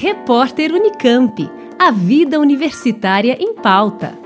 Repórter 0.00 0.72
Unicamp. 0.72 1.50
A 1.76 1.90
vida 1.90 2.38
universitária 2.38 3.36
em 3.40 3.52
pauta. 3.52 4.16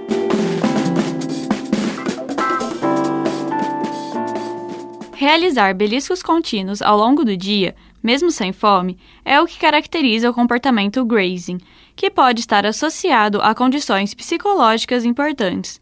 Realizar 5.15 5.75
beliscos 5.75 6.23
contínuos 6.23 6.83
ao 6.83 6.99
longo 6.99 7.25
do 7.25 7.35
dia, 7.35 7.75
mesmo 8.03 8.31
sem 8.31 8.53
fome, 8.53 8.99
é 9.25 9.41
o 9.41 9.47
que 9.47 9.59
caracteriza 9.59 10.29
o 10.29 10.35
comportamento 10.35 11.03
grazing, 11.07 11.57
que 11.97 12.11
pode 12.11 12.41
estar 12.41 12.67
associado 12.67 13.41
a 13.41 13.55
condições 13.55 14.13
psicológicas 14.13 15.07
importantes. 15.07 15.81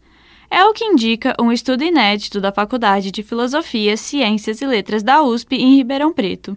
É 0.49 0.65
o 0.65 0.73
que 0.73 0.85
indica 0.85 1.35
um 1.37 1.51
estudo 1.51 1.83
inédito 1.83 2.41
da 2.41 2.53
Faculdade 2.53 3.11
de 3.11 3.25
Filosofia, 3.25 3.97
Ciências 3.97 4.63
e 4.63 4.67
Letras 4.67 5.03
da 5.03 5.21
USP 5.21 5.57
em 5.57 5.75
Ribeirão 5.75 6.13
Preto. 6.13 6.57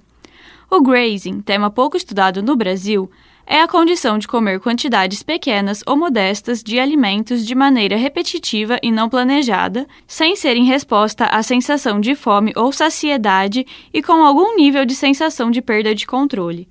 O 0.75 0.81
grazing, 0.81 1.39
tema 1.39 1.69
pouco 1.69 1.95
estudado 1.95 2.41
no 2.41 2.55
Brasil, 2.55 3.07
é 3.45 3.61
a 3.61 3.67
condição 3.67 4.17
de 4.17 4.27
comer 4.27 4.59
quantidades 4.59 5.21
pequenas 5.21 5.83
ou 5.85 5.95
modestas 5.95 6.63
de 6.63 6.79
alimentos 6.79 7.45
de 7.45 7.53
maneira 7.53 7.95
repetitiva 7.95 8.79
e 8.81 8.91
não 8.91 9.07
planejada, 9.07 9.87
sem 10.07 10.35
ser 10.35 10.57
em 10.57 10.65
resposta 10.65 11.25
à 11.25 11.43
sensação 11.43 12.01
de 12.01 12.15
fome 12.15 12.53
ou 12.55 12.71
saciedade 12.71 13.67
e 13.93 14.01
com 14.01 14.25
algum 14.25 14.55
nível 14.55 14.83
de 14.83 14.95
sensação 14.95 15.51
de 15.51 15.61
perda 15.61 15.93
de 15.93 16.07
controle. 16.07 16.67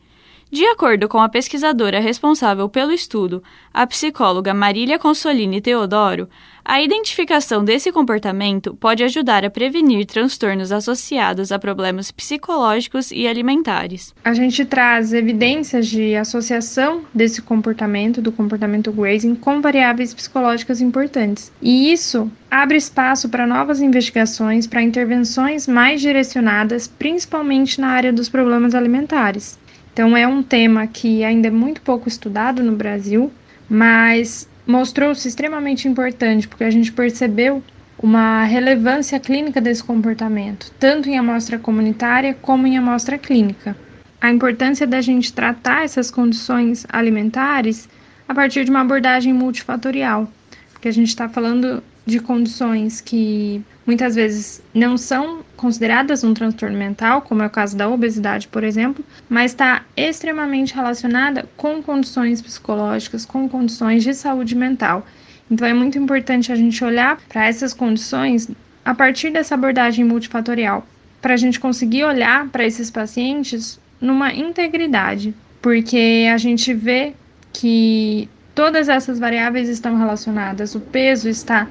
De 0.52 0.66
acordo 0.66 1.08
com 1.08 1.18
a 1.18 1.30
pesquisadora 1.30 1.98
responsável 1.98 2.68
pelo 2.68 2.92
estudo, 2.92 3.42
a 3.72 3.86
psicóloga 3.86 4.52
Marília 4.52 4.98
Consolini 4.98 5.62
Teodoro, 5.62 6.28
a 6.62 6.82
identificação 6.82 7.64
desse 7.64 7.90
comportamento 7.90 8.74
pode 8.74 9.02
ajudar 9.02 9.46
a 9.46 9.50
prevenir 9.50 10.04
transtornos 10.04 10.70
associados 10.70 11.52
a 11.52 11.58
problemas 11.58 12.10
psicológicos 12.10 13.10
e 13.10 13.26
alimentares. 13.26 14.14
A 14.22 14.34
gente 14.34 14.62
traz 14.66 15.14
evidências 15.14 15.86
de 15.86 16.14
associação 16.16 17.00
desse 17.14 17.40
comportamento, 17.40 18.20
do 18.20 18.30
comportamento 18.30 18.92
grazing, 18.92 19.34
com 19.34 19.62
variáveis 19.62 20.12
psicológicas 20.12 20.82
importantes. 20.82 21.50
E 21.62 21.90
isso 21.90 22.30
abre 22.50 22.76
espaço 22.76 23.30
para 23.30 23.46
novas 23.46 23.80
investigações, 23.80 24.66
para 24.66 24.82
intervenções 24.82 25.66
mais 25.66 26.02
direcionadas, 26.02 26.86
principalmente 26.86 27.80
na 27.80 27.88
área 27.88 28.12
dos 28.12 28.28
problemas 28.28 28.74
alimentares. 28.74 29.61
Então, 29.92 30.16
é 30.16 30.26
um 30.26 30.42
tema 30.42 30.86
que 30.86 31.22
ainda 31.22 31.48
é 31.48 31.50
muito 31.50 31.82
pouco 31.82 32.08
estudado 32.08 32.62
no 32.62 32.72
Brasil, 32.72 33.30
mas 33.68 34.48
mostrou-se 34.66 35.26
extremamente 35.26 35.86
importante 35.86 36.48
porque 36.48 36.64
a 36.64 36.70
gente 36.70 36.92
percebeu 36.92 37.62
uma 38.02 38.44
relevância 38.44 39.20
clínica 39.20 39.60
desse 39.60 39.84
comportamento, 39.84 40.72
tanto 40.78 41.08
em 41.08 41.18
amostra 41.18 41.58
comunitária 41.58 42.34
como 42.40 42.66
em 42.66 42.76
amostra 42.76 43.18
clínica. 43.18 43.76
A 44.20 44.30
importância 44.30 44.86
da 44.86 45.00
gente 45.00 45.32
tratar 45.32 45.84
essas 45.84 46.10
condições 46.10 46.86
alimentares 46.88 47.88
a 48.28 48.34
partir 48.34 48.64
de 48.64 48.70
uma 48.70 48.80
abordagem 48.80 49.32
multifatorial, 49.32 50.28
porque 50.72 50.88
a 50.88 50.92
gente 50.92 51.08
está 51.08 51.28
falando 51.28 51.82
de 52.06 52.18
condições 52.18 53.00
que 53.00 53.62
muitas 53.86 54.14
vezes 54.14 54.62
não 54.74 54.96
são 54.96 55.44
consideradas 55.56 56.24
um 56.24 56.34
transtorno 56.34 56.76
mental, 56.76 57.22
como 57.22 57.42
é 57.42 57.46
o 57.46 57.50
caso 57.50 57.76
da 57.76 57.88
obesidade, 57.88 58.48
por 58.48 58.64
exemplo, 58.64 59.04
mas 59.28 59.52
está 59.52 59.82
extremamente 59.96 60.74
relacionada 60.74 61.48
com 61.56 61.82
condições 61.82 62.40
psicológicas, 62.40 63.24
com 63.24 63.48
condições 63.48 64.02
de 64.02 64.14
saúde 64.14 64.54
mental. 64.54 65.06
Então 65.50 65.66
é 65.66 65.74
muito 65.74 65.98
importante 65.98 66.52
a 66.52 66.56
gente 66.56 66.82
olhar 66.84 67.18
para 67.28 67.46
essas 67.46 67.74
condições 67.74 68.50
a 68.84 68.94
partir 68.94 69.30
dessa 69.30 69.54
abordagem 69.54 70.04
multifatorial, 70.04 70.86
para 71.20 71.34
a 71.34 71.36
gente 71.36 71.60
conseguir 71.60 72.04
olhar 72.04 72.48
para 72.48 72.64
esses 72.64 72.90
pacientes 72.90 73.78
numa 74.00 74.32
integridade, 74.32 75.34
porque 75.60 76.28
a 76.32 76.36
gente 76.38 76.74
vê 76.74 77.14
que 77.52 78.28
todas 78.54 78.88
essas 78.88 79.18
variáveis 79.18 79.68
estão 79.68 79.96
relacionadas, 79.96 80.74
o 80.74 80.80
peso 80.80 81.28
está 81.28 81.68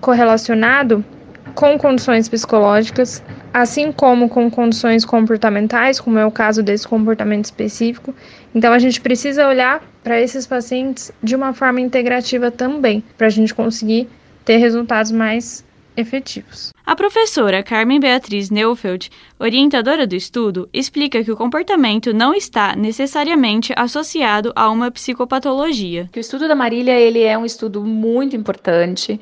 correlacionado 0.00 1.04
com 1.54 1.78
condições 1.78 2.28
psicológicas, 2.28 3.22
assim 3.52 3.92
como 3.92 4.28
com 4.28 4.50
condições 4.50 5.04
comportamentais, 5.04 6.00
como 6.00 6.18
é 6.18 6.26
o 6.26 6.30
caso 6.30 6.62
desse 6.62 6.86
comportamento 6.86 7.44
específico. 7.44 8.14
Então, 8.54 8.72
a 8.72 8.78
gente 8.78 9.00
precisa 9.00 9.46
olhar 9.46 9.82
para 10.02 10.20
esses 10.20 10.46
pacientes 10.46 11.12
de 11.22 11.34
uma 11.34 11.52
forma 11.52 11.80
integrativa 11.80 12.50
também, 12.50 13.02
para 13.16 13.28
a 13.28 13.30
gente 13.30 13.54
conseguir 13.54 14.08
ter 14.44 14.56
resultados 14.56 15.10
mais 15.10 15.64
efetivos. 15.96 16.70
A 16.84 16.96
professora 16.96 17.62
Carmen 17.62 18.00
Beatriz 18.00 18.50
Neufeld, 18.50 19.10
orientadora 19.38 20.06
do 20.06 20.14
estudo, 20.14 20.68
explica 20.72 21.22
que 21.22 21.30
o 21.30 21.36
comportamento 21.36 22.12
não 22.12 22.34
está 22.34 22.76
necessariamente 22.76 23.72
associado 23.76 24.52
a 24.54 24.68
uma 24.70 24.90
psicopatologia. 24.90 26.10
O 26.14 26.18
estudo 26.18 26.48
da 26.48 26.54
Marília 26.54 26.98
ele 26.98 27.22
é 27.22 27.38
um 27.38 27.44
estudo 27.44 27.82
muito 27.84 28.36
importante 28.36 29.20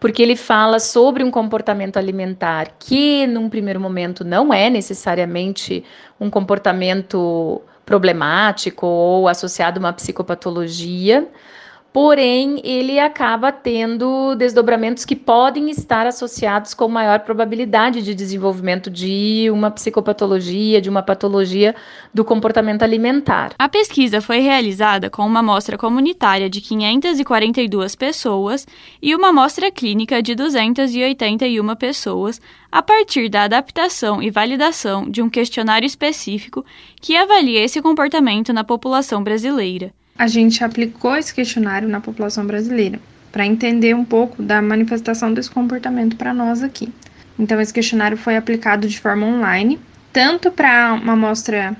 porque 0.00 0.22
ele 0.22 0.34
fala 0.34 0.80
sobre 0.80 1.22
um 1.22 1.30
comportamento 1.30 1.98
alimentar 1.98 2.72
que, 2.78 3.26
num 3.26 3.50
primeiro 3.50 3.78
momento, 3.78 4.24
não 4.24 4.52
é 4.52 4.70
necessariamente 4.70 5.84
um 6.18 6.30
comportamento 6.30 7.60
problemático 7.84 8.86
ou 8.86 9.28
associado 9.28 9.78
a 9.78 9.80
uma 9.80 9.92
psicopatologia, 9.92 11.28
porém 11.92 12.60
ele 12.62 12.98
acaba 13.00 13.50
tendo 13.50 14.34
desdobramentos 14.36 15.04
que 15.04 15.16
podem 15.16 15.70
estar 15.70 16.06
associados 16.06 16.72
com 16.72 16.88
maior 16.88 17.20
probabilidade 17.20 18.02
de 18.02 18.14
desenvolvimento 18.14 18.88
de 18.88 19.48
uma 19.52 19.70
psicopatologia, 19.70 20.80
de 20.80 20.88
uma 20.88 21.02
patologia 21.02 21.74
do 22.14 22.24
comportamento 22.24 22.82
alimentar. 22.82 23.52
A 23.58 23.68
pesquisa 23.68 24.20
foi 24.20 24.38
realizada 24.38 25.10
com 25.10 25.26
uma 25.26 25.40
amostra 25.40 25.76
comunitária 25.76 26.48
de 26.48 26.60
542 26.60 27.96
pessoas 27.96 28.66
e 29.02 29.14
uma 29.14 29.28
amostra 29.28 29.70
clínica 29.70 30.22
de 30.22 30.34
281 30.34 31.74
pessoas, 31.76 32.40
a 32.70 32.82
partir 32.82 33.28
da 33.28 33.42
adaptação 33.42 34.22
e 34.22 34.30
validação 34.30 35.10
de 35.10 35.20
um 35.20 35.28
questionário 35.28 35.86
específico 35.86 36.64
que 37.00 37.16
avalia 37.16 37.64
esse 37.64 37.82
comportamento 37.82 38.52
na 38.52 38.62
população 38.62 39.24
brasileira 39.24 39.92
a 40.20 40.26
gente 40.26 40.62
aplicou 40.62 41.16
esse 41.16 41.32
questionário 41.32 41.88
na 41.88 41.98
população 41.98 42.44
brasileira 42.46 43.00
para 43.32 43.46
entender 43.46 43.94
um 43.94 44.04
pouco 44.04 44.42
da 44.42 44.60
manifestação 44.60 45.32
desse 45.32 45.50
comportamento 45.50 46.14
para 46.14 46.34
nós 46.34 46.62
aqui. 46.62 46.92
Então, 47.38 47.58
esse 47.58 47.72
questionário 47.72 48.18
foi 48.18 48.36
aplicado 48.36 48.86
de 48.86 49.00
forma 49.00 49.26
online, 49.26 49.80
tanto 50.12 50.50
para 50.50 50.92
uma 50.92 51.14
amostra 51.14 51.74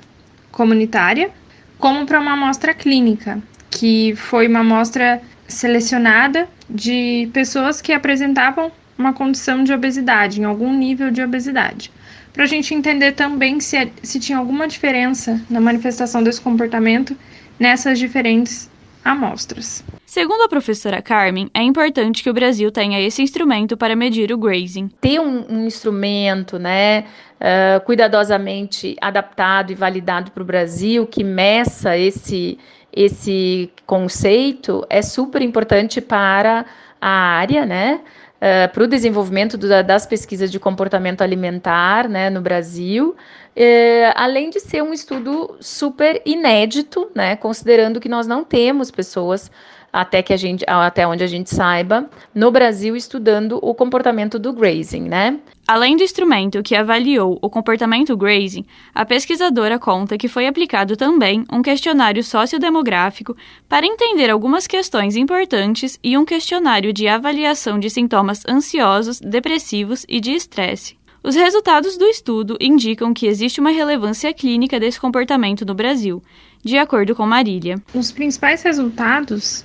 comunitária, 0.51 1.31
como 1.77 2.07
para 2.07 2.19
uma 2.19 2.33
amostra 2.33 2.73
clínica, 2.73 3.43
que 3.71 4.15
foi 4.17 4.49
uma 4.49 4.61
amostra 4.61 5.21
selecionada 5.47 6.49
de 6.67 7.29
pessoas 7.35 7.83
que 7.83 7.93
apresentavam 7.93 8.73
uma 8.97 9.13
condição 9.13 9.63
de 9.63 9.71
obesidade, 9.75 10.41
em 10.41 10.45
algum 10.45 10.73
nível 10.73 11.11
de 11.11 11.23
obesidade, 11.23 11.93
para 12.33 12.45
a 12.45 12.47
gente 12.47 12.75
entender 12.75 13.13
também 13.13 13.61
se, 13.61 13.91
se 14.03 14.21
tinha 14.21 14.39
alguma 14.39 14.69
diferença 14.69 15.41
na 15.49 15.61
manifestação 15.61 16.23
desse 16.23 16.41
comportamento 16.41 17.17
nessas 17.59 17.99
diferentes 17.99 18.71
amostras. 19.05 19.85
Segundo 20.05 20.43
a 20.43 20.49
professora 20.49 21.01
Carmen, 21.01 21.49
é 21.55 21.63
importante 21.63 22.23
que 22.23 22.31
o 22.31 22.35
Brasil 22.35 22.71
tenha 22.73 23.01
esse 23.01 23.23
instrumento 23.23 23.77
para 23.77 23.95
medir 23.95 24.33
o 24.33 24.39
grazing. 24.39 24.89
Ter 25.01 25.21
um, 25.21 25.47
um 25.49 25.67
instrumento, 25.67 26.59
né, 26.59 27.05
uh, 27.41 27.81
cuidadosamente 27.85 28.97
adaptado 29.01 29.71
e 29.71 29.75
validado 29.75 30.33
para 30.33 30.43
o 30.43 30.47
Brasil, 30.47 31.07
que 31.07 31.23
meça 31.23 31.97
esse, 31.97 32.59
esse 32.93 33.71
conceito, 33.87 34.85
é 34.91 35.01
super 35.01 35.43
importante 35.43 36.01
para 36.01 36.67
a 37.01 37.09
área, 37.09 37.65
né, 37.65 38.01
uh, 38.41 38.73
para 38.73 38.85
o 38.85 38.87
desenvolvimento 38.87 39.57
do, 39.57 39.69
das 39.69 40.07
pesquisas 40.07 40.51
de 40.51 40.59
comportamento 40.59 41.23
alimentar, 41.23 42.09
né, 42.09 42.31
no 42.31 42.41
Brasil, 42.41 43.15
é, 43.55 44.13
além 44.17 44.51
de 44.51 44.61
ser 44.61 44.83
um 44.83 44.93
estudo 44.93 45.57
super 45.61 46.23
inédito, 46.25 47.11
né, 47.15 47.37
considerando 47.37 48.01
que 48.01 48.09
nós 48.09 48.27
não 48.27 48.45
temos 48.45 48.91
pessoas 48.91 49.51
até 49.93 50.23
que 50.23 50.33
a 50.33 50.37
gente, 50.37 50.65
até 50.67 51.07
onde 51.07 51.25
a 51.25 51.27
gente 51.27 51.51
saiba, 51.51 52.09
no 52.35 52.51
Brasil 52.51 52.97
estudando 52.97 53.59
o 53.63 53.75
comportamento 53.75 54.39
do 54.39 54.53
grazing, 54.53 55.03
né? 55.03 55.39
Além 55.67 55.97
do 55.97 56.03
instrumento 56.03 56.63
que 56.63 56.75
avaliou 56.75 57.39
o 57.41 57.49
comportamento 57.49 58.17
grazing, 58.17 58.65
a 58.95 59.05
pesquisadora 59.05 59.79
conta 59.79 60.19
que 60.19 60.29
foi 60.29 60.47
aplicado 60.47 60.97
também 60.97 61.45
um 61.53 61.63
questionário 61.63 62.25
sociodemográfico 62.25 63.37
para 63.69 63.87
entender 63.87 64.31
algumas 64.31 64.67
questões 64.67 65.17
importantes 65.17 65.99
e 66.03 66.19
um 66.19 66.25
questionário 66.25 66.93
de 66.93 67.07
avaliação 67.07 67.79
de 67.79 67.89
sintomas 67.89 68.43
ansiosos, 68.49 69.21
depressivos 69.21 70.05
e 70.09 70.21
de 70.21 70.33
estresse. 70.33 70.99
Os 71.23 71.37
resultados 71.37 71.99
do 71.99 72.07
estudo 72.07 72.57
indicam 72.59 73.13
que 73.13 73.27
existe 73.27 73.61
uma 73.61 73.71
relevância 73.71 74.33
clínica 74.33 74.81
desse 74.81 74.99
comportamento 74.99 75.67
no 75.67 75.75
Brasil, 75.75 76.23
de 76.65 76.79
acordo 76.79 77.15
com 77.15 77.27
Marília. 77.27 77.77
Os 77.95 78.11
principais 78.11 78.63
resultados 78.63 79.65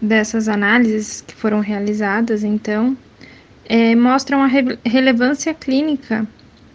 dessas 0.00 0.48
análises 0.48 1.20
que 1.26 1.34
foram 1.34 1.60
realizadas, 1.60 2.42
então, 2.42 2.96
é, 3.66 3.94
mostram 3.94 4.42
a 4.42 4.46
re 4.46 4.78
relevância 4.84 5.54
clínica 5.54 6.26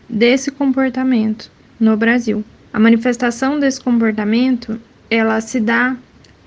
desse 0.10 0.52
comportamento 0.52 1.52
no 1.80 1.98
Brasil. 1.98 2.44
A 2.72 2.80
manifestação 2.80 3.60
desse 3.60 3.82
comportamento 3.82 4.80
ela 5.10 5.40
se 5.42 5.60
dá 5.60 5.96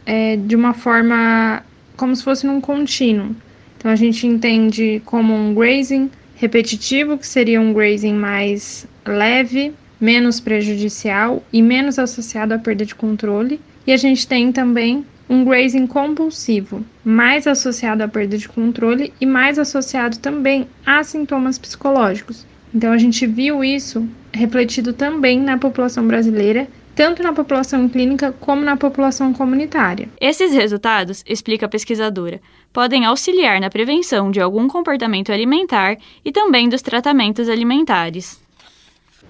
é, 0.07 0.37
de 0.37 0.57
uma 0.57 0.75
forma 0.75 1.63
como 1.97 2.15
se 2.15 2.23
fosse 2.23 2.47
num 2.47 2.61
contínuo. 2.61 3.35
Então 3.77 3.91
a 3.91 3.97
gente 3.97 4.27
entende 4.27 5.03
como 5.05 5.35
um 5.35 5.55
grazing 5.55 6.11
repetitivo, 6.37 7.19
que 7.19 7.27
seria 7.27 7.61
um 7.61 7.73
grazing 7.73 8.15
mais 8.15 8.87
leve, 9.05 9.75
menos 10.01 10.41
prejudicial 10.41 11.43
e 11.53 11.61
menos 11.61 11.99
associado 11.99 12.55
à 12.55 12.59
perda 12.59 12.85
de 12.85 12.95
controle. 12.95 13.61
E 13.87 13.93
a 13.93 13.97
gente 13.97 14.27
tem 14.27 14.53
também 14.53 15.05
um 15.29 15.45
grazing 15.45 15.87
compulsivo, 15.87 16.85
mais 17.05 17.47
associado 17.47 18.03
à 18.03 18.09
perda 18.09 18.39
de 18.39 18.49
controle 18.49 19.13
e 19.21 19.27
mais 19.27 19.59
associado 19.59 20.19
também 20.19 20.67
a 20.87 21.03
sintomas 21.05 21.59
psicológicos. 21.59 22.47
Então 22.75 22.93
a 22.93 22.99
gente 22.99 23.27
viu 23.27 23.63
isso 23.65 24.09
refletido 24.33 24.93
também 24.93 25.41
na 25.41 25.59
população 25.59 26.07
brasileira 26.07 26.69
tanto 26.99 27.23
na 27.23 27.33
população 27.33 27.89
clínica 27.89 28.35
como 28.41 28.65
na 28.65 28.77
população 28.77 29.33
comunitária. 29.33 30.09
Esses 30.21 30.53
resultados, 30.53 31.23
explica 31.29 31.67
a 31.67 31.69
pesquisadora, 31.69 32.41
podem 32.73 33.05
auxiliar 33.05 33.61
na 33.61 33.71
prevenção 33.71 34.33
de 34.33 34.41
algum 34.41 34.67
comportamento 34.67 35.31
alimentar 35.31 35.97
e 36.25 36.33
também 36.33 36.69
dos 36.69 36.83
tratamentos 36.83 37.49
alimentares. 37.49 38.43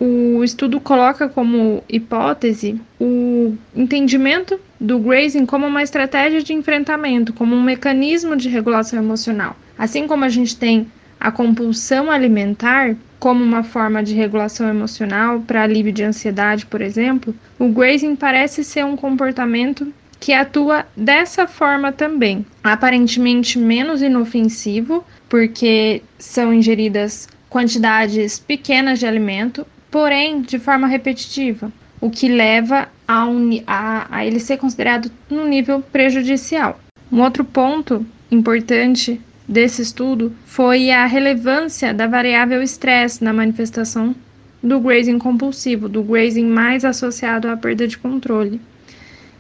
O 0.00 0.44
estudo 0.44 0.78
coloca 0.80 1.28
como 1.28 1.82
hipótese 1.88 2.80
o 3.00 3.56
entendimento 3.74 4.60
do 4.78 4.98
grazing 4.98 5.44
como 5.44 5.66
uma 5.66 5.82
estratégia 5.82 6.40
de 6.40 6.52
enfrentamento, 6.52 7.32
como 7.32 7.56
um 7.56 7.62
mecanismo 7.62 8.36
de 8.36 8.48
regulação 8.48 8.98
emocional. 8.98 9.56
Assim 9.76 10.06
como 10.06 10.24
a 10.24 10.28
gente 10.28 10.56
tem 10.56 10.86
a 11.18 11.32
compulsão 11.32 12.10
alimentar 12.10 12.94
como 13.18 13.42
uma 13.42 13.64
forma 13.64 14.02
de 14.02 14.14
regulação 14.14 14.68
emocional 14.68 15.40
para 15.40 15.64
alívio 15.64 15.92
de 15.92 16.04
ansiedade, 16.04 16.64
por 16.64 16.80
exemplo, 16.80 17.34
o 17.58 17.68
grazing 17.68 18.14
parece 18.14 18.62
ser 18.62 18.84
um 18.84 18.96
comportamento 18.96 19.92
que 20.20 20.32
atua 20.32 20.86
dessa 20.96 21.46
forma 21.46 21.92
também, 21.92 22.46
aparentemente 22.62 23.58
menos 23.58 24.02
inofensivo, 24.02 25.04
porque 25.28 26.02
são 26.18 26.52
ingeridas 26.52 27.28
quantidades 27.48 28.38
pequenas 28.38 28.98
de 28.98 29.06
alimento, 29.06 29.66
porém 29.90 30.42
de 30.42 30.58
forma 30.58 30.86
repetitiva, 30.86 31.72
o 32.00 32.10
que 32.10 32.28
leva 32.28 32.88
a, 33.06 33.24
un... 33.26 33.62
a, 33.66 34.06
a 34.10 34.26
ele 34.26 34.40
ser 34.40 34.56
considerado 34.56 35.10
num 35.30 35.48
nível 35.48 35.80
prejudicial. 35.80 36.78
Um 37.10 37.22
outro 37.22 37.44
ponto 37.44 38.06
importante 38.30 39.20
desse 39.48 39.80
estudo 39.80 40.32
foi 40.44 40.90
a 40.90 41.06
relevância 41.06 41.94
da 41.94 42.06
variável 42.06 42.62
estresse 42.62 43.24
na 43.24 43.32
manifestação 43.32 44.14
do 44.62 44.80
grazing 44.80 45.18
compulsivo, 45.18 45.88
do 45.88 46.02
grazing 46.02 46.46
mais 46.46 46.84
associado 46.84 47.48
à 47.48 47.56
perda 47.56 47.88
de 47.88 47.96
controle. 47.96 48.60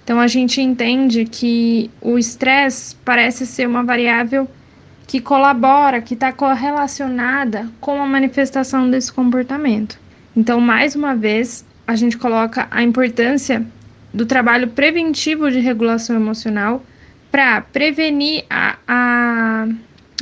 Então 0.02 0.18
a 0.18 0.26
gente 0.26 0.62
entende 0.62 1.26
que 1.26 1.90
o 2.00 2.16
estresse 2.16 2.96
parece 3.04 3.46
ser 3.46 3.68
uma 3.68 3.82
variável 3.82 4.48
que 5.06 5.20
colabora, 5.20 6.00
que 6.00 6.14
está 6.14 6.32
correlacionada 6.32 7.68
com 7.80 8.00
a 8.00 8.06
manifestação 8.06 8.90
desse 8.90 9.12
comportamento. 9.12 9.98
Então, 10.38 10.60
mais 10.60 10.94
uma 10.94 11.16
vez, 11.16 11.66
a 11.84 11.96
gente 11.96 12.16
coloca 12.16 12.68
a 12.70 12.80
importância 12.80 13.66
do 14.14 14.24
trabalho 14.24 14.68
preventivo 14.68 15.50
de 15.50 15.58
regulação 15.58 16.14
emocional 16.14 16.80
para 17.28 17.60
prevenir 17.60 18.44
a, 18.48 18.76
a 18.86 19.66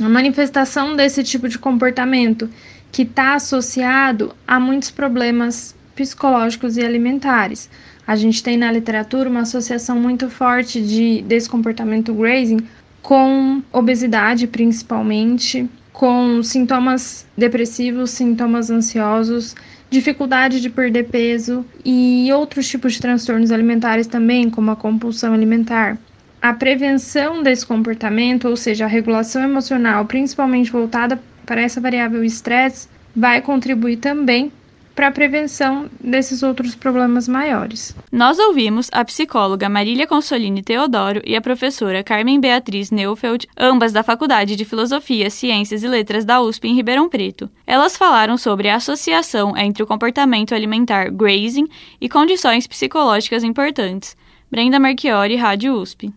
manifestação 0.09 0.95
desse 0.95 1.23
tipo 1.23 1.47
de 1.47 1.59
comportamento 1.59 2.49
que 2.91 3.03
está 3.03 3.35
associado 3.35 4.33
a 4.47 4.59
muitos 4.59 4.89
problemas 4.89 5.75
psicológicos 5.95 6.77
e 6.77 6.81
alimentares. 6.83 7.69
A 8.07 8.15
gente 8.15 8.41
tem 8.41 8.57
na 8.57 8.71
literatura 8.71 9.29
uma 9.29 9.41
associação 9.41 9.99
muito 9.99 10.31
forte 10.31 10.81
de, 10.81 11.21
desse 11.27 11.47
comportamento 11.47 12.11
grazing 12.11 12.57
com 13.03 13.61
obesidade, 13.71 14.47
principalmente, 14.47 15.69
com 15.93 16.41
sintomas 16.41 17.27
depressivos, 17.37 18.09
sintomas 18.09 18.71
ansiosos, 18.71 19.55
dificuldade 19.89 20.61
de 20.61 20.69
perder 20.69 21.05
peso 21.05 21.65
e 21.83 22.29
outros 22.33 22.67
tipos 22.67 22.93
de 22.93 23.01
transtornos 23.01 23.51
alimentares 23.51 24.07
também, 24.07 24.49
como 24.49 24.71
a 24.71 24.75
compulsão 24.75 25.33
alimentar. 25.33 25.97
A 26.41 26.53
prevenção 26.53 27.41
desse 27.41 27.65
comportamento, 27.65 28.47
ou 28.47 28.55
seja, 28.55 28.85
a 28.85 28.87
regulação 28.87 29.43
emocional, 29.43 30.05
principalmente 30.05 30.71
voltada 30.71 31.19
para 31.45 31.61
essa 31.61 31.81
variável 31.81 32.23
estresse, 32.23 32.87
vai 33.15 33.41
contribuir 33.41 33.97
também 33.97 34.51
para 34.97 35.09
a 35.09 35.11
prevenção 35.11 35.87
desses 36.03 36.41
outros 36.41 36.73
problemas 36.73 37.27
maiores. 37.27 37.95
Nós 38.11 38.39
ouvimos 38.39 38.89
a 38.91 39.05
psicóloga 39.05 39.69
Marília 39.69 40.07
Consolini 40.07 40.63
Teodoro 40.63 41.21
e 41.23 41.35
a 41.35 41.41
professora 41.41 42.03
Carmen 42.03 42.39
Beatriz 42.39 42.89
Neufeld, 42.89 43.47
ambas 43.55 43.93
da 43.93 44.01
Faculdade 44.01 44.55
de 44.55 44.65
Filosofia, 44.65 45.29
Ciências 45.29 45.83
e 45.83 45.87
Letras 45.87 46.25
da 46.25 46.41
USP 46.41 46.67
em 46.67 46.73
Ribeirão 46.73 47.07
Preto. 47.07 47.47
Elas 47.67 47.95
falaram 47.95 48.39
sobre 48.39 48.69
a 48.69 48.77
associação 48.77 49.55
entre 49.55 49.83
o 49.83 49.87
comportamento 49.87 50.55
alimentar 50.55 51.11
grazing 51.11 51.67
e 52.01 52.09
condições 52.09 52.65
psicológicas 52.65 53.43
importantes. 53.43 54.17
Brenda 54.49 54.79
Marchiori, 54.79 55.35
Rádio 55.35 55.75
USP. 55.75 56.11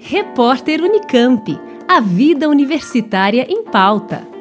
Repórter 0.00 0.82
Unicamp. 0.82 1.56
A 1.86 2.00
vida 2.00 2.48
universitária 2.48 3.46
em 3.48 3.62
pauta. 3.62 4.33